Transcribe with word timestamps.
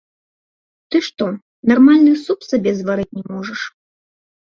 Ты 0.95 1.01
што, 1.09 1.27
нармальны 1.73 2.13
суп 2.25 2.51
сабе 2.51 2.71
зварыць 2.83 3.11
не 3.23 3.27
можаш? 3.33 3.61